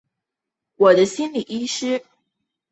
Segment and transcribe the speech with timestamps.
[0.77, 2.03] 我的心理医师